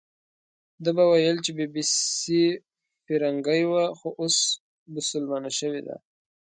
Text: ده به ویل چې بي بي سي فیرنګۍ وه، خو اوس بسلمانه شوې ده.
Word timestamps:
ده 0.83 0.89
به 0.95 1.03
ویل 1.11 1.37
چې 1.45 1.51
بي 1.57 1.65
بي 1.73 1.83
سي 2.21 2.41
فیرنګۍ 3.05 3.61
وه، 3.71 3.83
خو 3.97 4.07
اوس 4.21 4.37
بسلمانه 4.93 5.51
شوې 5.59 5.81
ده. 5.87 5.95